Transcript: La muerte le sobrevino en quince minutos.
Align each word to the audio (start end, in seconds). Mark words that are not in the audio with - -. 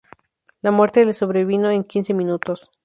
La 0.63 0.71
muerte 0.71 1.05
le 1.05 1.13
sobrevino 1.13 1.69
en 1.69 1.83
quince 1.83 2.15
minutos. 2.15 2.71